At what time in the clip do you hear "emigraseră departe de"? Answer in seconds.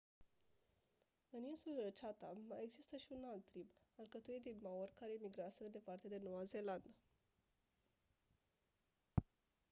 5.11-6.19